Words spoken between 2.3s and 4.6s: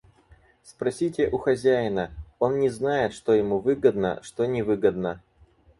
он не знает, что ему выгодно, что